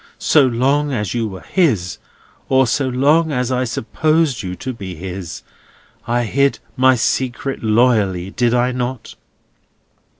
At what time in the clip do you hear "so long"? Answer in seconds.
0.17-0.91, 2.65-3.31